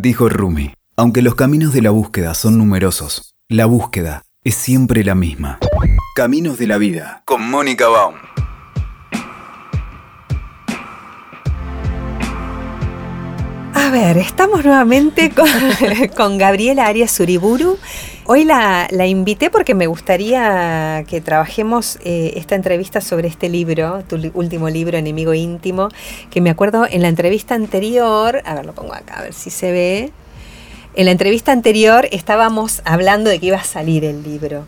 [0.00, 5.16] Dijo Rumi, aunque los caminos de la búsqueda son numerosos, la búsqueda es siempre la
[5.16, 5.58] misma.
[6.14, 8.14] Caminos de la vida, con Mónica Baum.
[13.88, 15.48] A ver, estamos nuevamente con,
[16.14, 17.78] con Gabriela Arias Uriburu.
[18.26, 24.04] Hoy la, la, invité porque me gustaría que trabajemos eh, esta entrevista sobre este libro,
[24.06, 25.88] tu último libro, Enemigo Íntimo,
[26.30, 29.48] que me acuerdo en la entrevista anterior, a ver, lo pongo acá, a ver si
[29.48, 30.12] se ve.
[30.94, 34.66] En la entrevista anterior estábamos hablando de que iba a salir el libro.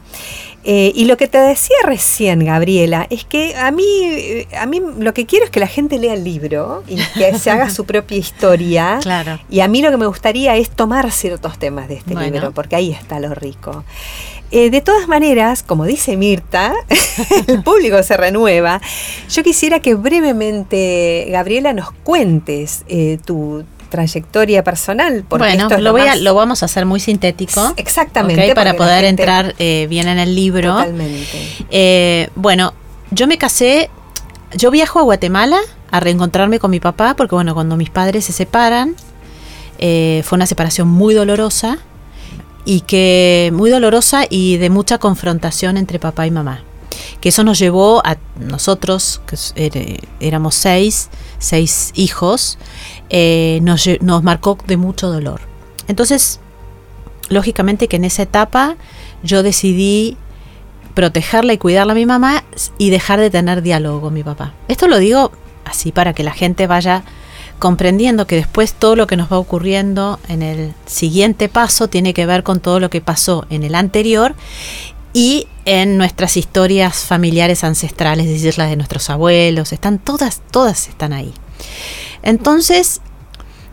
[0.63, 5.15] Eh, y lo que te decía recién, Gabriela, es que a mí, a mí lo
[5.15, 8.19] que quiero es que la gente lea el libro y que se haga su propia
[8.19, 8.99] historia.
[9.01, 9.39] Claro.
[9.49, 12.31] Y a mí lo que me gustaría es tomar ciertos temas de este Bueno.
[12.31, 13.85] libro, porque ahí está lo rico.
[14.51, 16.75] Eh, de todas maneras, como dice Mirta,
[17.47, 18.81] el público se renueva.
[19.31, 25.25] Yo quisiera que brevemente, Gabriela, nos cuentes eh, tu trayectoria personal.
[25.29, 27.75] Porque bueno, esto es lo, voy a- lo vamos a hacer muy sintético.
[27.77, 28.55] Exactamente.
[28.55, 30.73] para poder gente- entrar eh, bien en el libro.
[30.73, 31.67] Totalmente.
[31.71, 32.73] Eh, bueno,
[33.11, 33.91] yo me casé,
[34.55, 35.59] yo viajo a Guatemala
[35.91, 38.95] a reencontrarme con mi papá, porque bueno, cuando mis padres se separan,
[39.79, 41.79] eh, fue una separación muy dolorosa
[42.65, 46.63] y que muy dolorosa y de mucha confrontación entre papá y mamá.
[47.21, 52.59] Que eso nos llevó a nosotros, que ere- éramos seis, seis hijos,
[53.09, 55.41] eh, nos, nos marcó de mucho dolor.
[55.89, 56.41] Entonces,
[57.29, 58.77] lógicamente que en esa etapa
[59.23, 60.17] yo decidí
[60.95, 62.45] protegerla y cuidarla a mi mamá
[62.79, 64.55] y dejar de tener diálogo con mi papá.
[64.69, 65.31] Esto lo digo
[65.65, 67.05] así para que la gente vaya
[67.61, 72.25] comprendiendo que después todo lo que nos va ocurriendo en el siguiente paso tiene que
[72.27, 74.35] ver con todo lo que pasó en el anterior
[75.13, 80.89] y en nuestras historias familiares ancestrales, es decir, las de nuestros abuelos, están todas, todas
[80.89, 81.33] están ahí.
[82.23, 83.01] Entonces,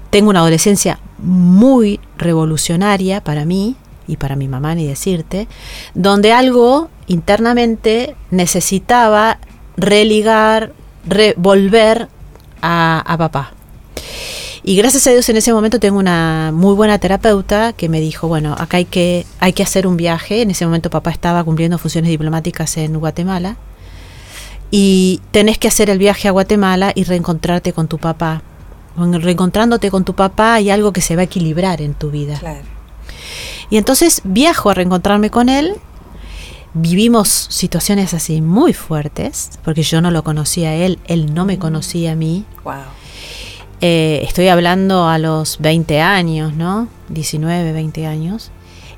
[0.09, 3.75] tengo una adolescencia muy revolucionaria para mí
[4.07, 5.47] y para mi mamá, ni decirte,
[5.93, 9.39] donde algo internamente necesitaba
[9.75, 10.71] religar,
[11.05, 12.07] re- volver
[12.61, 13.51] a, a papá.
[14.67, 18.27] Y gracias a Dios en ese momento tengo una muy buena terapeuta que me dijo,
[18.27, 20.41] bueno, acá hay que, hay que hacer un viaje.
[20.41, 23.55] En ese momento papá estaba cumpliendo funciones diplomáticas en Guatemala.
[24.69, 28.41] Y tenés que hacer el viaje a Guatemala y reencontrarte con tu papá.
[28.97, 32.37] En- Reencontrándote con tu papá hay algo que se va a equilibrar en tu vida.
[32.37, 32.65] Claro.
[33.69, 35.75] Y entonces viajo a reencontrarme con él.
[36.73, 41.57] Vivimos situaciones así muy fuertes, porque yo no lo conocía a él, él no me
[41.57, 42.43] conocía a mí.
[42.65, 42.73] Wow.
[43.81, 46.87] Eh, estoy hablando a los 20 años, ¿no?
[47.09, 48.51] 19, 20 años.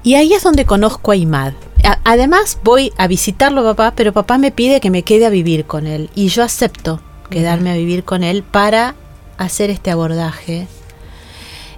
[0.04, 1.54] Y ahí es donde conozco a Imad.
[1.84, 5.66] A- además voy a visitarlo papá, pero papá me pide que me quede a vivir
[5.66, 6.10] con él.
[6.16, 8.96] Y yo acepto quedarme a vivir con él para
[9.38, 10.68] hacer este abordaje.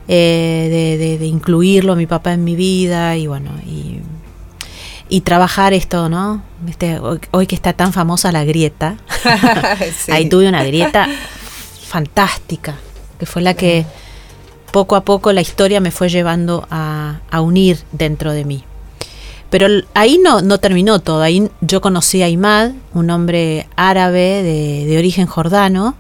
[0.08, 4.00] eh, de, de- de incluirlo a mi papá en mi vida y bueno, y,
[5.10, 6.42] y trabajar esto, ¿no?
[6.68, 8.98] Este, hoy, hoy que está tan famosa la grieta,
[10.06, 10.12] Sí.
[10.12, 11.08] Ahí tuve una grieta
[11.88, 12.76] fantástica,
[13.22, 13.86] que fue la que
[14.72, 18.64] poco a poco la historia me fue llevando a, a unir dentro de mí.
[19.52, 21.22] Pero ahí no, no terminó todo.
[21.22, 25.96] Ahí yo conocí a Imad, un hombre árabe de, de origen jordano.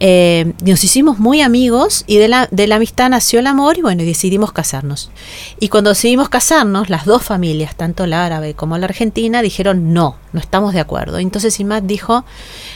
[0.00, 3.82] Eh, nos hicimos muy amigos y de la, de la amistad nació el amor y
[3.82, 5.12] bueno, y decidimos casarnos.
[5.60, 10.16] Y cuando decidimos casarnos, las dos familias, tanto la árabe como la argentina, dijeron no,
[10.32, 11.18] no estamos de acuerdo.
[11.18, 12.24] Entonces Imad dijo,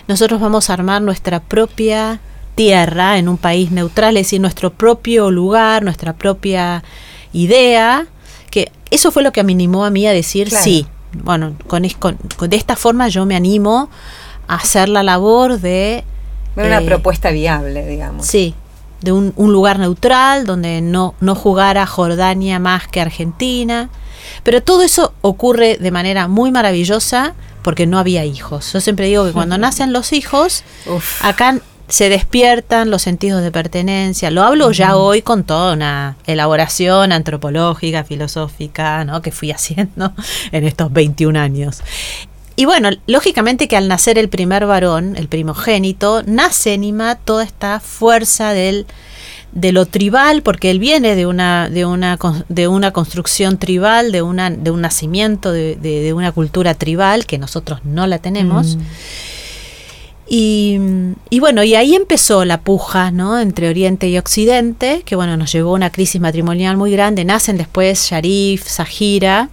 [0.06, 2.21] nosotros vamos a armar nuestra propia
[2.65, 6.82] tierra en un país neutral, es decir, nuestro propio lugar, nuestra propia
[7.32, 8.06] idea,
[8.50, 10.65] que eso fue lo que me animó a mí a decir Claro.
[10.65, 10.87] sí.
[11.12, 13.88] Bueno, con, es- con- con- de esta forma yo me animo
[14.47, 16.04] a hacer la labor de
[16.56, 18.26] una eh, propuesta viable, digamos.
[18.26, 18.54] Sí,
[19.00, 23.88] de un, un lugar neutral donde no, no jugara Jordania más que Argentina.
[24.44, 28.72] Pero todo eso ocurre de manera muy maravillosa porque no había hijos.
[28.72, 31.25] Yo siempre digo que cuando nacen los hijos, Uf.
[31.25, 31.59] acá
[31.91, 34.31] se despiertan los sentidos de pertenencia.
[34.31, 39.21] Lo hablo ya hoy con toda una elaboración antropológica, filosófica, ¿no?
[39.22, 40.13] que fui haciendo
[40.53, 41.83] en estos 21 años.
[42.57, 47.42] Y bueno, lógicamente que al nacer el primer varón, el primogénito, nace en Ima toda
[47.42, 48.87] esta fuerza del,
[49.53, 54.21] de lo tribal, porque él viene de una, de una, de una construcción tribal, de,
[54.22, 58.77] una, de un nacimiento de, de- de una cultura tribal, que nosotros no la tenemos.
[58.77, 58.81] Mm.
[60.32, 60.78] Y,
[61.41, 63.41] bueno, y ahí empezó la puja, ¿no?
[63.41, 67.24] Entre Oriente y Occidente, que bueno, nos llevó a una crisis matrimonial muy grande.
[67.24, 69.48] Nacen después Sharif, Sahira.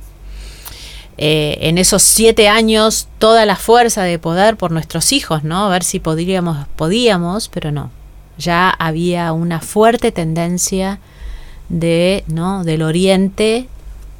[1.18, 5.66] Eh, en esos siete años, toda la fuerza de poder por nuestros hijos, ¿no?
[5.66, 7.90] A ver si podríamos, podíamos, pero no.
[8.38, 11.00] Ya había una fuerte tendencia
[11.70, 12.64] de, ¿no?
[12.64, 13.68] del Oriente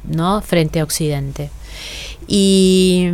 [0.02, 0.42] ¿no?
[0.42, 1.50] frente a Occidente.
[2.26, 3.06] Y,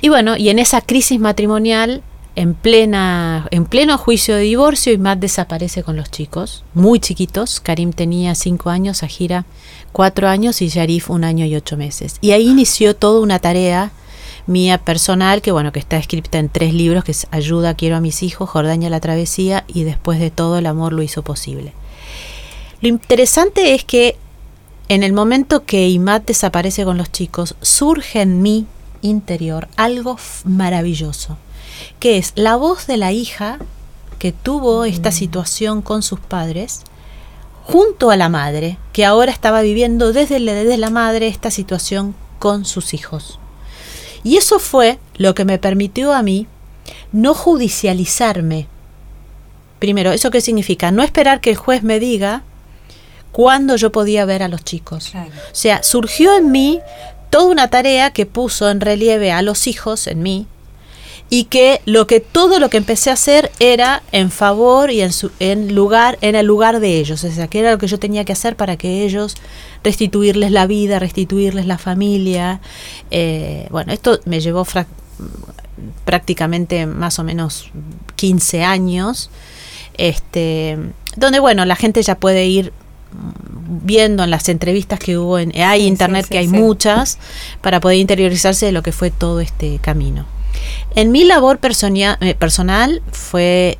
[0.00, 2.02] y bueno, y en esa crisis matrimonial
[2.38, 7.58] en, plena, en pleno juicio de divorcio y Matt desaparece con los chicos, muy chiquitos.
[7.58, 9.44] Karim tenía cinco años, Ajira
[9.90, 12.18] cuatro años y Yarif un año y ocho meses.
[12.20, 13.90] Y ahí inició toda una tarea
[14.46, 18.00] mía personal que bueno que está escrita en tres libros que es Ayuda quiero a
[18.00, 21.72] mis hijos, Jordania la travesía y después de todo el amor lo hizo posible.
[22.80, 24.16] Lo interesante es que
[24.88, 28.64] en el momento que Imad desaparece con los chicos surge en mi
[29.02, 31.36] interior algo maravilloso
[32.00, 33.58] que es la voz de la hija
[34.18, 36.82] que tuvo esta situación con sus padres,
[37.64, 42.94] junto a la madre, que ahora estaba viviendo desde, la madre esta situación con sus
[42.94, 43.38] hijos.
[44.24, 46.46] Y eso fue lo que me permitió a mí
[47.12, 48.66] no judicializarme.
[49.78, 50.90] Primero, ¿eso qué significa?
[50.90, 52.42] No esperar que el juez me diga
[53.32, 55.12] cuándo yo podía ver a los chicos.
[55.14, 56.80] O sea, surgió en mí
[57.30, 60.46] toda una tarea que puso en relieve a los hijos, en mí,
[61.30, 65.12] y que lo que todo lo que empecé a hacer era en favor y en
[65.12, 67.22] su en lugar en el lugar de ellos.
[67.24, 69.36] O sea que era lo que yo tenía que hacer para que ellos
[69.84, 72.60] restituirles la vida restituirles la familia.
[73.10, 74.66] Eh, bueno esto me llevó
[76.04, 77.70] prácticamente más o menos
[78.16, 79.30] 15 años
[79.94, 80.78] este
[81.16, 82.72] donde bueno la gente ya puede ir
[83.82, 87.18] viendo en las entrevistas que hubo en hay internet que hay muchas
[87.60, 90.37] para poder interiorizarse de lo que fue todo este camino
[90.94, 93.78] en mi labor eh, personal fue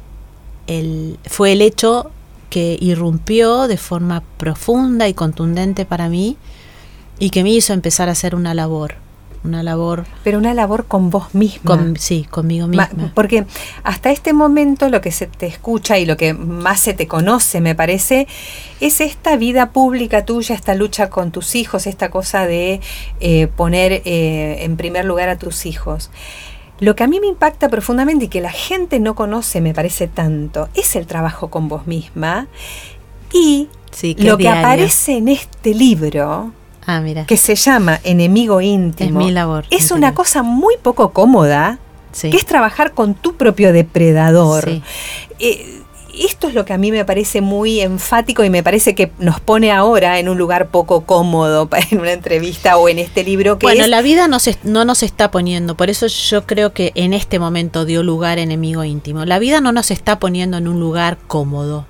[0.67, 2.11] el, fue el hecho
[2.51, 6.37] que irrumpió de forma profunda y contundente para mí
[7.19, 8.95] y que me hizo empezar a hacer una labor.
[9.45, 10.05] Una labor.
[10.25, 11.95] Pero una labor con vos misma.
[11.97, 13.13] sí, conmigo misma.
[13.15, 13.47] porque
[13.85, 17.61] hasta este momento lo que se te escucha y lo que más se te conoce,
[17.61, 18.27] me parece,
[18.81, 22.81] es esta vida pública tuya, esta lucha con tus hijos, esta cosa de
[23.21, 26.11] eh, poner eh, en primer lugar a tus hijos.
[26.81, 30.07] Lo que a mí me impacta profundamente y que la gente no conoce, me parece
[30.07, 32.49] tanto, es el trabajo con vos misma
[33.33, 33.69] y
[34.19, 36.53] lo que aparece en este libro,
[36.87, 41.79] ah, que se llama Enemigo íntimo, es, mi labor, es una cosa muy poco cómoda,
[42.21, 44.69] que es trabajar con tu propio depredador.
[45.39, 45.78] Eh,
[46.25, 49.41] esto es lo que a mí me parece muy enfático y me parece que nos
[49.41, 53.67] pone ahora en un lugar poco cómodo en una entrevista o en este libro que
[53.67, 57.39] Bueno, la vida no, no nos está poniendo, por eso yo creo que en este
[57.39, 59.25] momento dio lugar enemigo íntimo.
[59.25, 61.87] La vida no nos está poniendo en un lugar cómodo.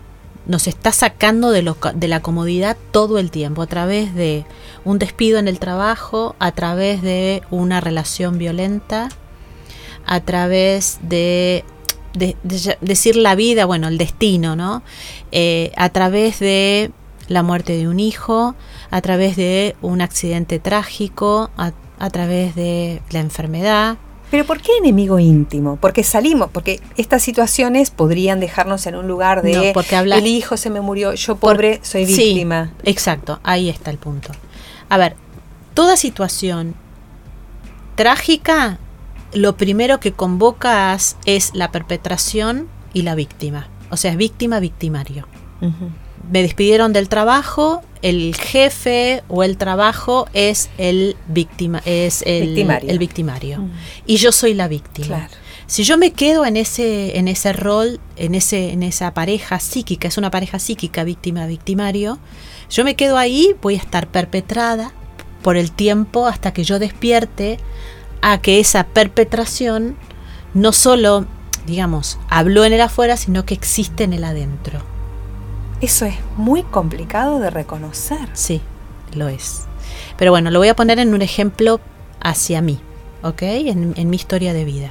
[0.47, 4.47] Nos está sacando de, de la comodidad todo el tiempo, a través de
[4.85, 9.11] un despido en el trabajo, a través de una relación violenta,
[10.07, 11.65] a través de
[12.15, 14.83] decir la vida, bueno, el destino, ¿no?
[15.33, 16.91] Eh, a través de
[17.29, 18.55] la muerte de un hijo,
[18.91, 23.99] a través de un accidente trágico, a, través de la enfermedad.
[24.31, 25.77] Pero ¿por qué enemigo íntimo?
[25.77, 30.57] Porque salimos, porque estas situaciones podrían dejarnos en un lugar de porque habla, el hijo
[30.57, 32.73] se me murió, yo pobre soy víctima.
[32.85, 34.33] exacto, ahí está el punto.
[34.89, 35.17] A ver,
[35.75, 36.75] toda situación
[37.95, 38.79] trágica
[39.33, 43.69] lo primero que convocas es la perpetración y la víctima.
[43.91, 45.27] O sea, es víctima, victimario.
[46.31, 53.69] Me despidieron del trabajo, el jefe o el trabajo es el víctima, es el victimario.
[54.07, 55.29] Y yo soy la víctima.
[55.67, 60.09] Si yo me quedo en ese, en ese rol, en ese, en esa pareja psíquica,
[60.09, 62.19] es una pareja psíquica, víctima, victimario,
[62.71, 64.93] yo me quedo ahí, voy a estar perpetrada
[65.43, 67.59] por el tiempo hasta que yo despierte
[68.23, 69.97] a que esa perpetración
[70.55, 71.27] no solo,
[71.67, 74.81] digamos, habló en el afuera, sino que existe en el adentro.
[75.81, 78.29] Eso es muy complicado de reconocer.
[78.33, 78.61] Sí,
[79.15, 79.67] lo es.
[80.17, 81.81] Pero bueno, lo voy a poner en un ejemplo
[82.21, 82.81] hacia mí,
[83.23, 83.43] ¿ok?
[83.43, 84.91] En, mi historia de vida.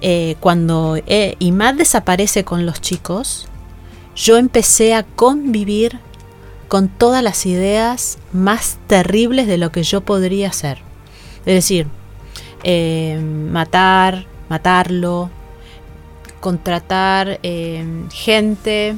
[0.00, 3.46] Eh, cuando eh, Imad desaparece con los chicos,
[4.16, 6.00] yo empecé a convivir
[6.66, 10.78] con todas las ideas más terribles de lo que yo podría ser.
[11.46, 11.86] Es decir,
[12.64, 15.30] eh, matar, matarlo,
[16.40, 18.96] contratar eh, gente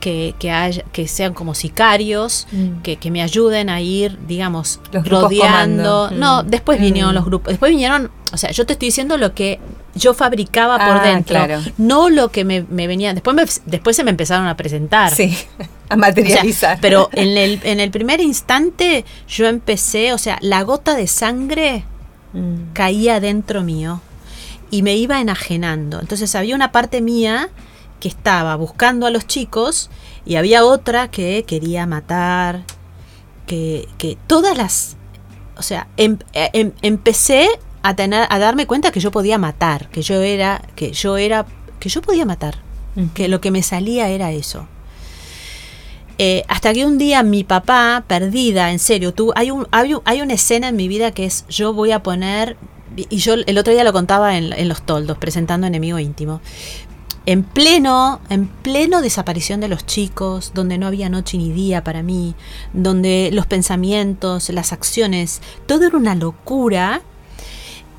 [0.00, 2.80] que, haya, que sean como sicarios, mm.
[2.82, 6.10] que, me ayuden a ir, digamos, rodeando.
[6.10, 6.46] No, mm.
[6.46, 7.14] después vinieron mm.
[7.14, 9.60] los grupos, después vinieron, o sea, yo te estoy diciendo lo que
[9.94, 11.38] yo fabricaba por ah, dentro,
[11.76, 15.14] no lo que me, venía, después, después se me empezaron a presentar.
[15.14, 15.36] Sí,
[15.90, 16.78] a materializar.
[16.80, 21.84] pero en el, en el primer instante yo empecé, o sea, la gota de sangre
[22.32, 22.72] Mm.
[22.74, 24.00] caía dentro mío
[24.70, 25.98] y me iba enajenando.
[26.00, 27.48] Entonces había una parte mía
[27.98, 29.90] que estaba buscando a los chicos
[30.24, 32.62] y había otra que quería matar,
[33.46, 34.96] que, que todas las...
[35.56, 37.48] O sea, em- em- empecé
[37.82, 41.46] a, tener, a darme cuenta que yo podía matar, que yo era, que yo era,
[41.80, 42.58] que yo podía matar,
[43.12, 44.68] que lo que me salía era eso.
[46.22, 50.02] Eh, hasta que un día mi papá, perdida, en serio, tú, hay, un, hay, un-
[50.04, 52.58] hay una escena en mi vida que es, yo voy a poner,
[52.94, 56.42] y yo el otro día lo contaba en, en Los Toldos, presentando Enemigo Íntimo,
[57.24, 62.02] en pleno, en pleno desaparición de los chicos, donde no había noche ni día para
[62.02, 62.34] mí,
[62.74, 67.00] donde los pensamientos, las acciones, todo era una locura.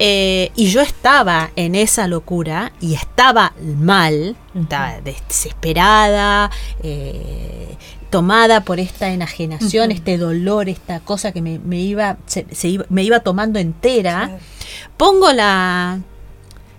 [0.04, 6.50] Eh, y yo estaba en esa locura y estaba mal, estaba desesperada,
[6.82, 7.78] eh,
[8.10, 12.86] tomada por esta enajenación, este dolor, esta cosa que me, me iba, se- se iba-
[12.90, 14.40] me iba tomando entera.
[14.98, 16.00] Pongo la,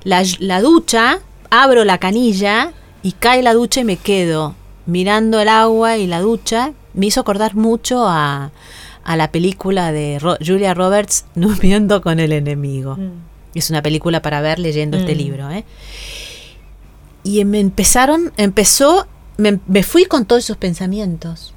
[0.04, 4.54] la, la ducha, abro la canilla y cae la ducha y me quedo
[4.86, 6.72] mirando el agua y la ducha.
[6.94, 8.50] Me hizo acordar mucho a,
[9.04, 12.98] a la película de Ro- Julia Roberts, Durmiendo con el enemigo.
[13.54, 15.18] Es una película para ver leyendo este Mm.
[15.18, 15.50] libro.
[15.50, 15.64] ¿eh?
[17.24, 19.06] Y me empezaron, empezó,
[19.36, 21.54] me, me fui con todos esos pensamientos.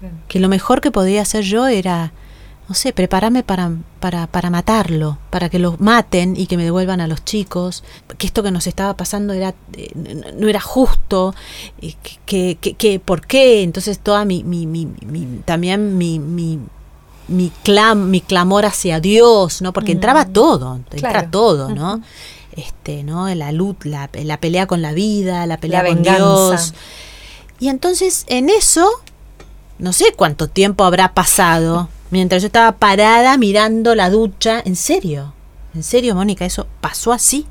[0.00, 0.14] Claro.
[0.28, 2.12] Que lo mejor que podía hacer yo era,
[2.68, 7.00] no sé, prepararme para, para, para matarlo, para que lo maten y que me devuelvan
[7.00, 7.82] a los chicos,
[8.18, 9.90] que esto que nos estaba pasando era eh,
[10.38, 11.34] no- era justo,
[11.80, 13.62] y que, que, que- ¿por qué?
[13.62, 16.60] Entonces toda mi, mi, mi- mi- también mi, mi,
[17.28, 19.72] mi, clam, mi clamor hacia Dios, ¿no?
[19.72, 21.28] Porque entraba todo, entra Claro.
[21.30, 22.00] todo, ¿no?
[22.56, 23.32] Este, ¿no?
[23.34, 26.02] La luz, la, la pelea con la vida, la pelea La con.
[26.02, 26.74] Dios.
[27.58, 28.88] Y entonces en eso,
[29.78, 35.32] no sé cuánto tiempo habrá pasado, mientras yo estaba parada mirando la ducha, en serio,
[35.74, 37.46] en serio, Mónica, eso pasó así.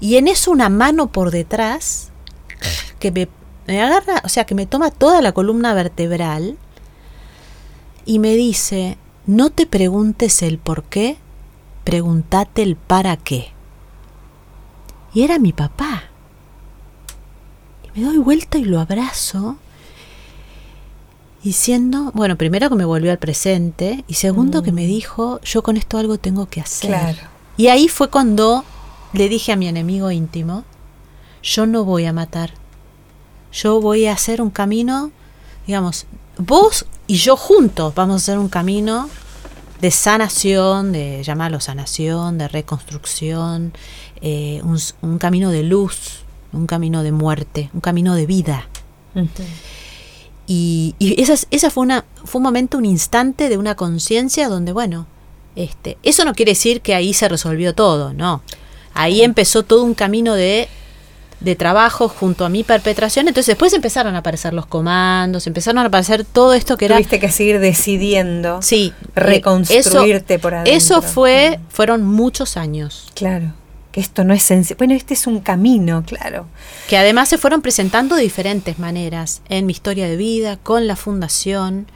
[0.00, 2.10] Y en eso una mano por detrás
[2.98, 3.12] que
[3.66, 6.58] me, agarra, o sea, que me toma toda la columna vertebral
[8.04, 11.16] y me dice, no te preguntes el por qué,
[11.84, 13.52] pregúntate el para qué.
[15.14, 16.10] Y era mi papá.
[17.84, 19.58] Y me doy vuelta y lo abrazo,
[21.46, 25.76] diciendo, bueno, primero que me volvió al presente y segundo que me dijo, yo con
[25.76, 26.90] esto algo tengo que hacer.
[26.90, 27.18] Claro.
[27.56, 28.64] Y ahí fue cuando
[29.12, 30.64] le dije a mi enemigo íntimo,
[31.44, 32.50] yo no voy a matar,
[33.52, 35.12] yo voy a hacer un camino,
[35.68, 39.08] digamos, vos y yo juntos vamos a hacer un camino
[39.80, 43.72] de sanación, de llamarlo sanación, de reconstrucción,
[44.20, 48.66] eh, un, un camino de luz, un camino de muerte, un camino de vida.
[50.46, 54.48] Y, y esa, es- esa fue, una, fue un momento, un instante de una conciencia
[54.48, 55.06] donde, bueno,
[55.56, 58.42] este, eso no quiere decir que ahí se resolvió todo, no.
[58.94, 60.68] Ahí empezó todo un camino de,
[61.40, 63.28] de trabajo junto a mi perpetración.
[63.28, 66.96] Entonces después empezaron a aparecer los comandos, empezaron a aparecer todo esto que era...
[66.96, 68.62] Tuviste que seguir decidiendo.
[68.62, 70.74] Sí, reconstruirte eso, por adentro.
[70.74, 73.08] Eso fue, fueron muchos años.
[73.14, 73.52] Claro.
[73.96, 74.76] Que esto no es sencillo.
[74.76, 76.48] Bueno, este es un camino, claro.
[76.86, 80.96] que además se fueron presentando de diferentes maneras en mi historia de vida, con la
[80.96, 81.86] fundación.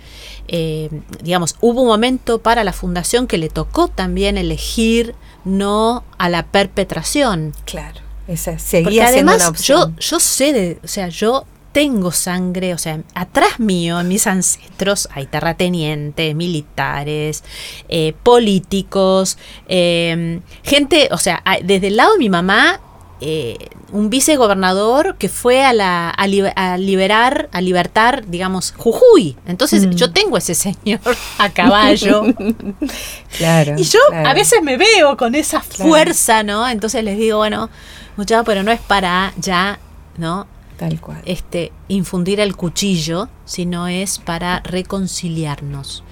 [0.49, 0.88] Eh,
[1.23, 5.14] digamos, hubo un momento para la fundación que le tocó también elegir
[5.45, 7.52] no a la perpetración.
[7.66, 8.00] Claro.
[8.26, 9.97] Esa seguía Porque siendo una además yo, opción.
[10.00, 15.08] yo sé de, o sea, yo tengo sangre, o sea, atrás mío, en mis ancestros,
[15.12, 17.44] hay terratenientes, militares,
[17.88, 22.80] eh, políticos, eh, gente, o sea, desde el lado de mi mamá,
[23.22, 23.58] eh,
[23.92, 29.36] un vicegobernador que fue a, la, a, libe- a liberar, a libertar, digamos, Jujuy.
[29.46, 29.90] Entonces Mm.
[29.90, 31.00] yo tengo ese señor
[31.38, 32.22] a caballo.
[33.36, 33.74] Claro.
[33.78, 34.28] Y yo claro.
[34.28, 35.90] a veces me veo con esa Claro.
[35.90, 36.66] fuerza, ¿no?
[36.68, 37.68] Entonces les digo, bueno,
[38.16, 39.78] muchachos, pero no es para ya,
[40.16, 40.46] ¿no?
[40.80, 41.20] Tal cual.
[41.26, 46.02] Este, infundir el cuchillo, sino es para reconciliarnos.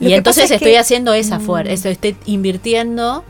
[0.00, 1.42] Lo y entonces es estoy que- haciendo esa Mm.
[1.42, 3.24] fuerza, estoy invirtiendo,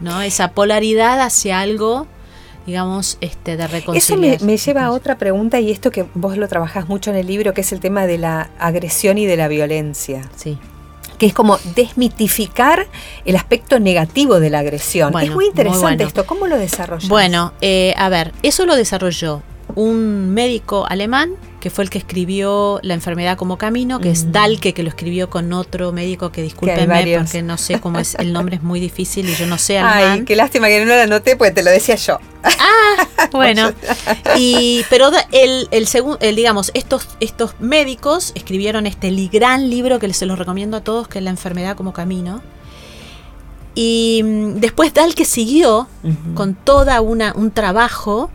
[0.00, 0.20] ¿no?
[0.20, 2.06] Esa polaridad hacia algo,
[2.66, 4.40] digamos, este, de Eso reconciliar.
[4.40, 7.26] me, me lleva a otra pregunta y esto que vos lo trabajás mucho en el
[7.26, 10.58] libro, que es el tema de la agresión y de la violencia, Sí.
[11.16, 12.86] que es como desmitificar
[13.24, 15.10] el aspecto negativo de la agresión.
[15.12, 16.06] Bueno, es muy interesante muy bueno.
[16.08, 17.08] esto, ¿cómo lo desarrollas?
[17.08, 19.42] Bueno, eh, a ver, eso lo desarrolló
[19.78, 24.32] un médico alemán que fue el que escribió La enfermedad como camino, que es Mm.
[24.32, 28.32] Dalke, que lo escribió con otro médico que discúlpenme porque no sé cómo es, el
[28.32, 30.18] nombre es muy difícil y yo no sé alemán.
[30.18, 32.18] Ay, qué lástima que no lo anoté, porque te lo decía yo.
[33.32, 33.72] Bueno,
[34.36, 40.10] y pero el, el segundo, el, digamos, estos, estos médicos escribieron este gran libro que
[40.14, 42.40] se los recomiendo a todos, que es La enfermedad como camino.
[43.74, 45.88] Y mm, después Dalke siguió
[46.34, 48.30] con toda una un trabajo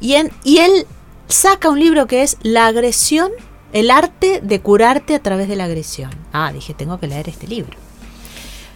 [0.00, 0.86] Y, en, y él
[1.28, 3.30] saca un libro que es La agresión,
[3.72, 6.10] el arte de curarte a través de la agresión.
[6.32, 7.76] Ah, dije, tengo que leer este libro.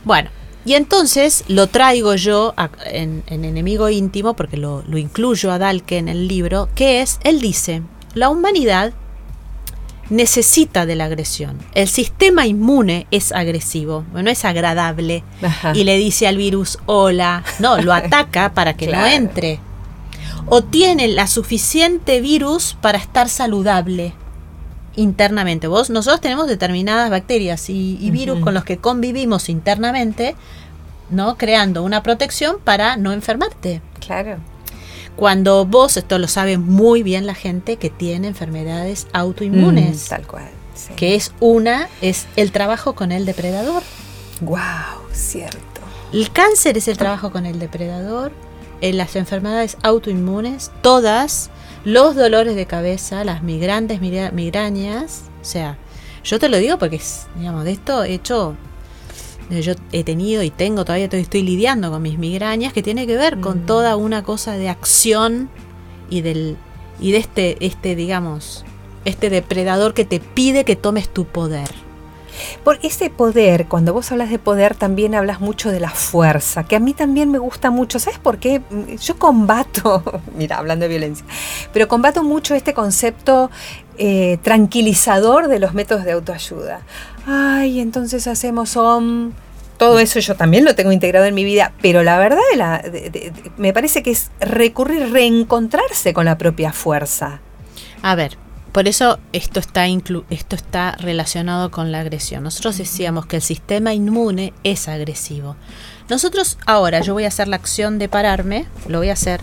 [0.04, 0.30] Bueno,
[0.64, 2.54] y entonces lo traigo yo
[2.86, 7.40] en, Enemigo Íntimo, porque lo, lo incluyo a Dalke en el libro, que es, él
[7.40, 7.82] dice,
[8.14, 8.92] la humanidad
[10.10, 11.58] necesita de la agresión.
[11.74, 15.24] El sistema inmune es agresivo, no es agradable.
[15.74, 19.60] Y le dice al virus, hola, no, lo ataca para que no entre.
[20.46, 24.14] O tiene la suficiente virus para estar saludable
[24.96, 25.66] internamente.
[25.66, 30.36] Vos, nosotros tenemos determinadas bacterias y, virus con los que convivimos internamente,
[31.10, 31.36] ¿no?
[31.36, 33.80] Creando una protección para no enfermarte.
[34.00, 34.38] Claro.
[35.16, 40.06] Cuando vos, esto lo sabe muy bien la gente que tiene enfermedades autoinmunes.
[40.06, 40.48] Mm, tal cual.
[40.96, 43.82] Que es una, es el trabajo con el depredador.
[44.40, 44.58] Wow,
[45.12, 45.80] cierto.
[46.12, 48.32] El cáncer es el trabajo con el depredador.
[48.80, 51.50] En las enfermedades autoinmunes, todas,
[51.84, 55.78] los dolores de cabeza, las migrantes migrañas, o sea,
[56.22, 57.00] yo te lo digo porque,
[57.36, 58.56] digamos, de esto he hecho
[59.50, 63.40] yo he tenido y tengo, todavía estoy, lidiando con mis migrañas, que tiene que ver
[63.40, 63.66] con mm.
[63.66, 65.50] toda una cosa de acción
[66.08, 66.56] y del
[67.00, 68.64] y de este, este, digamos,
[69.04, 71.68] este depredador que te pide que tomes tu poder.
[72.62, 76.76] Por ese poder, cuando vos hablas de poder, también hablas mucho de la fuerza, que
[76.76, 77.98] a mí también me gusta mucho.
[77.98, 78.62] ¿Sabes por qué?
[79.00, 80.02] Yo combato,
[80.36, 81.24] mira, hablando de violencia,
[81.72, 83.50] pero combato mucho este concepto
[83.98, 86.80] eh, tranquilizador de los métodos de autoayuda.
[87.26, 89.32] Ay, entonces hacemos om.
[89.76, 92.40] Todo eso yo también lo tengo integrado en mi vida, pero la verdad
[93.56, 97.40] me parece que es recurrir, reencontrarse con la propia fuerza.
[98.00, 98.38] A ver,
[98.74, 102.42] por eso esto está, esto está relacionado con la agresión.
[102.42, 105.54] Nosotros decíamos que el sistema inmune es agresivo.
[106.08, 109.40] Nosotros ahora, yo voy a hacer la acción de pararme, lo voy a hacer,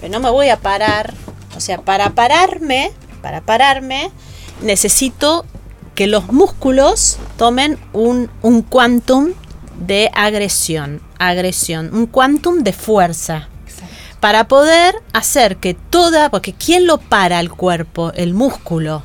[0.00, 1.12] pero no me voy a parar.
[1.56, 4.12] O sea, para pararme, para pararme,
[4.62, 5.44] necesito
[5.96, 9.32] que los músculos tomen un, un quantum
[9.76, 13.48] de agresión, agresión, un quantum de fuerza
[14.26, 18.10] para poder hacer que toda, porque ¿quién lo para al cuerpo?
[18.16, 19.04] El músculo.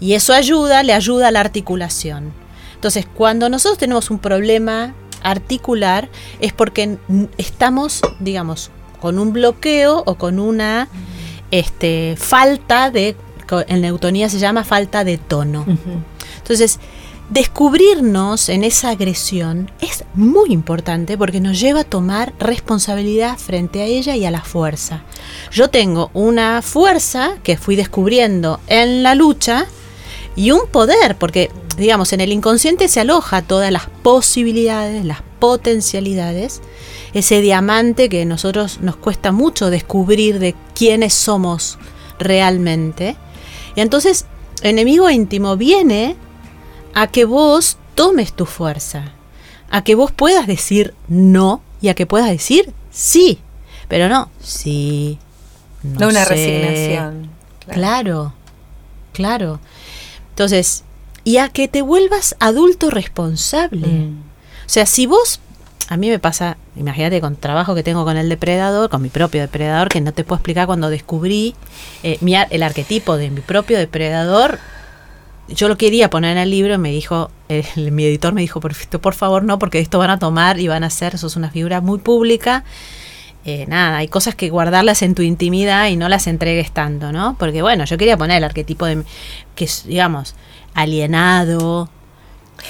[0.00, 2.32] Y eso ayuda, le ayuda a la articulación.
[2.74, 4.92] Entonces, cuando nosotros tenemos un problema
[5.22, 6.08] articular,
[6.40, 6.98] es porque
[7.38, 10.88] estamos, digamos, con un bloqueo o con una
[11.52, 13.14] este, falta de,
[13.68, 15.64] en neutonía se llama falta de tono.
[16.38, 16.80] Entonces,
[17.30, 23.86] Descubrirnos en esa agresión es muy importante porque nos lleva a tomar responsabilidad frente a
[23.86, 25.04] ella y a la fuerza.
[25.50, 29.66] Yo tengo una fuerza que fui descubriendo en la lucha
[30.36, 36.60] y un poder, porque digamos, en el inconsciente se aloja todas las posibilidades, las potencialidades,
[37.14, 41.78] ese diamante que nosotros nos cuesta mucho descubrir de quiénes somos
[42.18, 43.16] realmente.
[43.76, 44.26] Y entonces,
[44.62, 46.16] enemigo íntimo viene
[46.94, 49.12] a que vos tomes tu fuerza,
[49.70, 53.40] a que vos puedas decir no y a que puedas decir sí,
[53.88, 55.18] pero no sí.
[55.82, 57.28] No, una resignación.
[57.68, 58.32] Claro.
[59.12, 59.60] claro,
[60.30, 60.82] Entonces,
[61.24, 63.86] y a que te vuelvas adulto responsable.
[63.86, 64.22] Mm.
[64.66, 65.40] O sea, si vos,
[65.88, 69.42] a mí me pasa, imagínate con trabajo que tengo con el depredador, con mi propio
[69.42, 71.54] depredador, que no te puedo explicar cuando descubrí
[72.02, 72.18] eh,
[72.50, 74.58] el arquetipo de mi propio depredador,
[75.48, 77.30] yo lo quería poner en el libro y me dijo,
[77.76, 80.84] mi editor me dijo, por, por favor no, porque esto van a tomar y van
[80.84, 82.64] a hacer, sos una figura muy pública.
[83.44, 87.36] Eh, nada, hay cosas que guardarlas en tu intimidad y no las entregues tanto, ¿no?
[87.38, 89.02] Porque bueno, yo quería poner el arquetipo de,
[89.54, 90.34] que digamos,
[90.72, 91.90] alienado,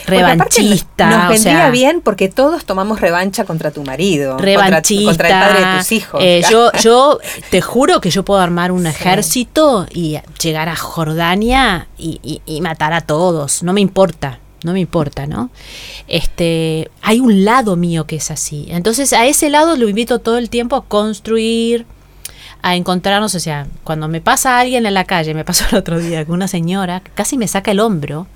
[0.07, 1.09] revanchista.
[1.09, 4.39] Nos, vendría bien porque todos tomamos revancha contra tu marido.
[4.39, 5.11] Revanchista.
[5.11, 6.21] Contra, el padre de tus hijos.
[6.23, 7.19] Eh, yo, yo
[7.51, 13.01] te juro que yo puedo armar un ejército y llegar a Jordania y, matar a
[13.03, 13.63] todos.
[13.63, 14.39] No me importa.
[14.63, 15.51] No me importa, ¿no?
[16.09, 18.65] Este, hay un lado mío que es así.
[18.71, 21.85] Entonces, a ese lado lo invito todo el tiempo a construir,
[22.63, 25.99] a encontrarnos, o sea, cuando me pasa alguien en la calle, me pasó el otro
[25.99, 28.27] día con una señora casi me saca el hombro,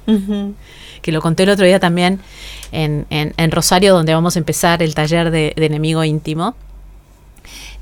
[1.03, 2.21] que lo conté el otro día también
[2.73, 6.55] en, en, Rosario, donde vamos a empezar el taller de, enemigo íntimo.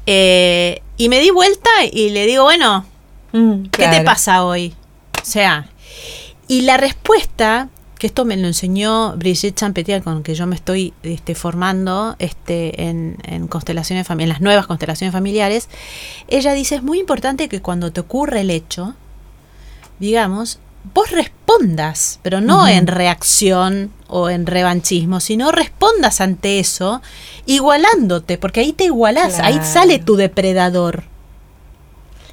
[0.07, 2.85] Eh, y me di vuelta y le digo, bueno,
[3.33, 4.75] mm, ¿qué te pasa hoy?
[5.21, 5.69] O sea,
[6.47, 10.93] y la respuesta que esto me lo enseñó Brigitte Champetier, con que yo me estoy
[11.03, 13.17] este, formando este, en,
[13.49, 15.69] constelaciones en las nuevas constelaciones familiares,
[16.29, 18.95] ella dice, es muy importante que cuando te ocurre el hecho,
[19.99, 20.59] digamos,
[20.95, 27.03] vos respondas, pero no en reacción o en revanchismo, sino respondas ante eso
[27.47, 31.05] igualándote, porque ahí te igualás, ahí sale tu depredador.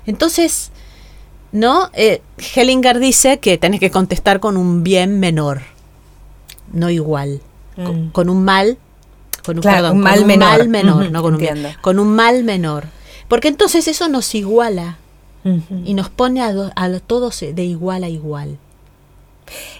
[0.05, 0.71] Entonces,
[1.51, 1.89] ¿no?
[1.93, 2.21] Eh,
[2.55, 5.61] Hellinger dice que tenés que contestar con un bien menor,
[6.71, 7.41] no igual,
[7.75, 8.11] con, Mm.
[8.11, 8.77] con un mal,
[9.45, 10.49] con un, Claro, perdón, un con mal un menor.
[10.49, 12.85] mal menor, Ujú, no con un bien, con un mal menor.
[13.27, 14.97] Porque entonces eso nos iguala
[15.85, 18.57] Y nos pone a, do- a todos de igual a igual.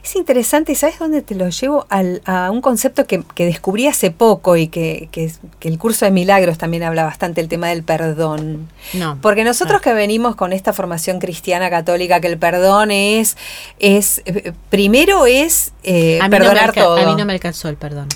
[0.04, 1.86] Es interesante, ¿y sabes dónde te lo llevo?
[1.90, 6.12] Al- a un concepto que, que descubrí hace poco y que, que el curso de
[6.12, 8.68] milagros también habla bastante, el tema del perdón.
[8.94, 9.18] No.
[9.22, 13.38] Porque nosotros que venimos con esta formación cristiana católica, que el perdón es,
[13.80, 16.98] es eh, primero es eh, a, mí no me perdonar todo.
[16.98, 18.10] a mí no me alcanzó el perdón.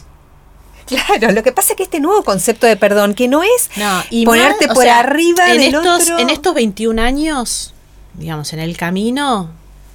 [0.87, 4.01] Claro, lo que pasa es que este nuevo concepto de perdón, que no es No,
[4.09, 6.19] y ponerte más, por sea, arriba en del estos, otro.
[6.19, 7.73] En estos 21 años,
[8.15, 9.49] digamos, en el camino,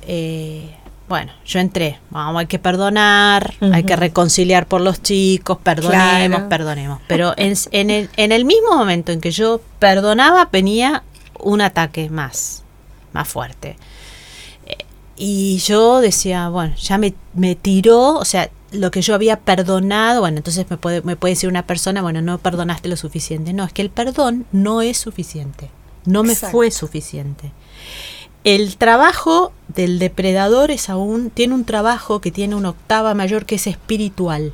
[0.07, 0.75] eh,
[1.09, 1.99] bueno, yo entré.
[2.11, 6.49] Vamos, hay que perdonar, hay que reconciliar por los chicos, perdonemos, Claro.
[6.49, 7.01] perdonemos.
[7.09, 11.03] Pero en, en el, en el mismo momento en que yo perdonaba, venía
[11.39, 12.63] un ataque más,
[13.13, 13.77] más fuerte.
[14.67, 14.77] Eh,
[15.17, 20.21] Y yo decía, bueno, ya me, me tiró, o sea, lo que yo había perdonado,
[20.21, 23.53] bueno, entonces me puede, me puede decir una persona, bueno, no perdonaste lo suficiente.
[23.53, 25.71] No, es que el perdón no es suficiente.
[26.05, 26.53] No me Exacto.
[26.53, 27.53] fue suficiente.
[28.45, 33.55] El trabajo del depredador es aún, tiene un trabajo que tiene una octava mayor que
[33.55, 34.53] es espiritual.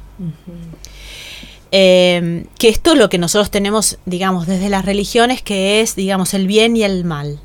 [1.71, 6.35] Eh, que esto es lo que nosotros tenemos, digamos, desde las religiones, que es, digamos,
[6.35, 7.41] el bien y el mal.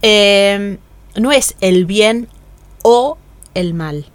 [0.00, 0.78] Eh,
[1.16, 2.28] no es el bien
[2.82, 3.18] o
[3.54, 4.06] el mal.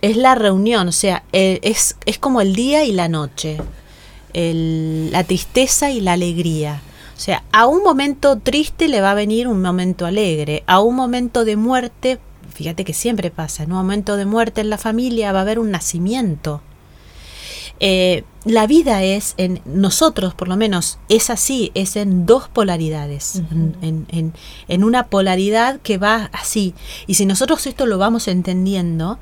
[0.00, 3.58] Es la reunión, o sea, eh, es, es como el día y la noche,
[4.32, 6.82] el- la tristeza y la alegría.
[7.16, 10.94] O sea, a un momento triste le va a venir un momento alegre, a un
[10.94, 12.18] momento de muerte,
[12.54, 15.58] fíjate que siempre pasa, en un momento de muerte en la familia va a haber
[15.58, 16.62] un nacimiento.
[17.80, 23.42] Eh, la vida es, en nosotros por lo menos, es así, es en dos polaridades,
[23.82, 24.32] en- en-
[24.68, 26.74] en una polaridad que va así.
[27.06, 29.18] Y si nosotros esto lo vamos entendiendo,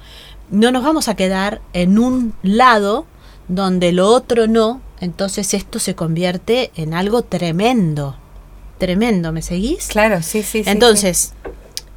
[0.50, 3.06] no nos vamos a quedar en un lado
[3.48, 8.16] donde lo otro no, entonces esto se convierte en algo tremendo,
[8.78, 9.88] tremendo, ¿me seguís?
[9.88, 10.70] Claro, sí, sí, sí.
[10.70, 11.34] Entonces,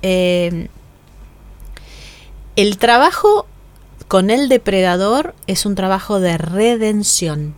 [0.01, 0.69] eh,
[2.55, 3.45] el trabajo
[4.09, 7.55] con el depredador es un trabajo de redención.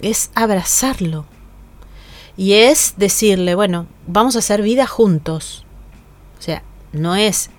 [0.00, 1.26] Es abrazarlo.
[2.36, 5.64] Y es decirle, bueno, vamos a hacer vida juntos.
[6.38, 7.50] O sea, no es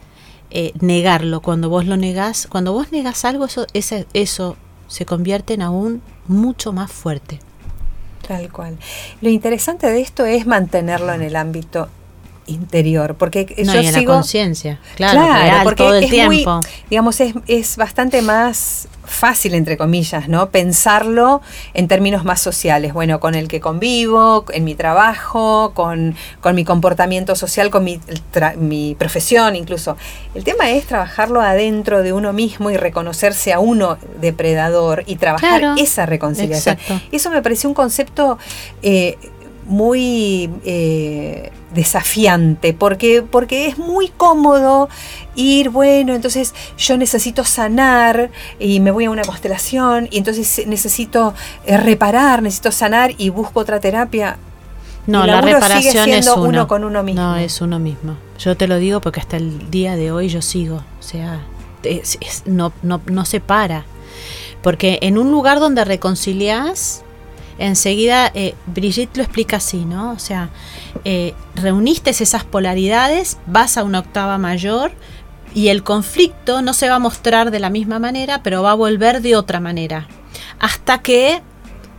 [0.57, 1.41] eh, negarlo.
[1.41, 4.55] Cuando vos lo negás, cuando vos negás algo, eso, ese- eso
[4.87, 7.39] se convierte en aún mucho más fuerte.
[8.27, 8.77] Tal cual.
[9.21, 11.89] Lo interesante de esto es mantenerlo en el ámbito
[12.47, 16.25] interior, porque No, yo y en la sigo conciencia, claro, real, porque todo el es
[16.25, 16.45] muy,
[16.89, 20.49] digamos, es, es bastante más fácil, entre comillas, ¿no?
[20.49, 21.41] Pensarlo
[21.75, 22.91] en términos más sociales.
[22.91, 27.99] Bueno, con el que convivo, en mi trabajo, con, con mi comportamiento social, con mi,
[28.57, 29.95] mi profesión incluso.
[30.33, 35.59] El tema es trabajarlo adentro de uno mismo y reconocerse a uno depredador y trabajar
[35.59, 36.75] Claro, esa reconciliación.
[36.79, 36.99] exacto.
[37.11, 38.39] Eso me pareció un concepto
[38.81, 39.17] eh,
[39.65, 44.89] muy eh, desafiante, porque, porque es muy cómodo
[45.35, 51.33] ir, bueno, entonces yo necesito sanar y me voy a una constelación y entonces necesito
[51.65, 54.37] eh, reparar, necesito sanar y busco otra terapia.
[55.07, 56.41] No, El la sigue reparación es uno.
[56.43, 57.21] uno con uno mismo.
[57.21, 58.17] No, es uno mismo.
[58.39, 60.77] Yo te lo digo porque hasta el día de hoy yo sigo.
[60.99, 61.41] O sea,
[61.83, 63.85] es- es- no, no, no se para.
[64.63, 67.03] Porque en un lugar donde reconcilias,
[67.57, 70.11] enseguida, eh, Brigitte lo explica así, ¿no?
[70.11, 70.49] O sea,
[71.03, 74.91] eh, reuniste esas polaridades, vas a una octava mayor
[75.53, 78.75] y el conflicto no se va a mostrar de la misma manera, pero va a
[78.75, 80.07] volver de otra manera.
[80.59, 81.41] Hasta que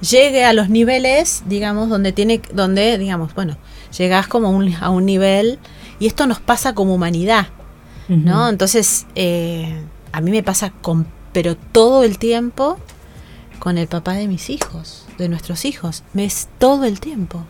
[0.01, 3.57] llegue a los niveles, digamos, donde tiene, donde, digamos, bueno,
[3.97, 5.59] llegas como un- a un nivel,
[5.99, 7.47] y esto nos pasa como humanidad,
[8.09, 8.49] ¿no?
[8.51, 9.75] Entonces, eh,
[10.13, 12.79] a mí me pasa con, pero todo el tiempo
[13.59, 17.43] con el papá de mis hijos, de nuestros hijos, me es todo el tiempo.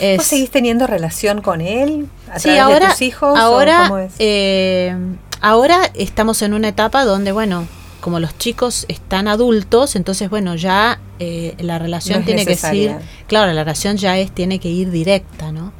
[0.00, 3.38] Es- ¿Vos seguís teniendo relación con él a Sí, través ahora, de tus hijos?
[3.38, 4.12] ahora, cómo es?
[4.18, 4.94] eh,
[5.40, 7.66] ahora estamos en una etapa donde, bueno,
[8.00, 12.96] como los chicos están adultos, entonces, bueno, ya eh, la relación No tiene que ir,
[13.26, 15.72] claro, la relación ya es, tiene que ir directa, ¿no?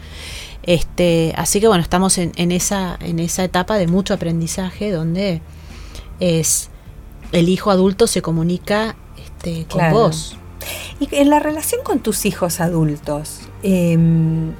[0.65, 5.41] Este, así que bueno, estamos en, en esa, en esa etapa de mucho aprendizaje donde
[6.21, 6.69] es
[7.33, 9.95] el hijo adulto se comunica este, con Claro.
[9.99, 10.37] vos.
[10.99, 14.53] Y en la relación con tus hijos adultos, em,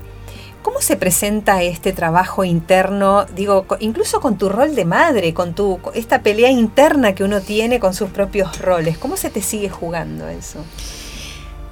[0.63, 3.27] ¿cómo se presenta este trabajo interno?
[3.35, 7.81] Digo, incluso con tu rol de madre, con tu esta pelea interna que uno tiene
[7.81, 8.99] con sus propios roles.
[8.99, 10.65] ¿Cómo se te sigue jugando eso?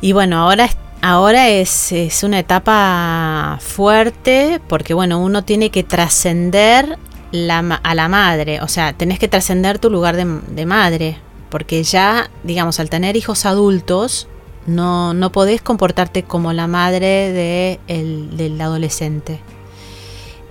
[0.00, 0.68] Y bueno, ahora
[1.00, 6.98] ahora es, es una etapa fuerte porque, bueno, uno tiene que trascender
[7.32, 11.18] a la madre, o sea, tenés que trascender tu lugar de, madre,
[11.50, 14.28] porque ya, digamos, al tener hijos adultos,
[14.66, 19.40] no, no podés comportarte como la madre de el, del adolescente.